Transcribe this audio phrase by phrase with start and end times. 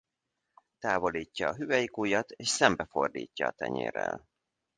[0.79, 4.27] Távolítja a hüvelykujjat és szembe fordítja a tenyérrel.